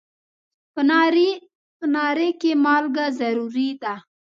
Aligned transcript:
په 1.79 1.85
ناري 1.93 2.29
کې 2.39 2.51
مالګه 2.63 3.05
ضروري 3.19 3.69
ده. 3.81 3.93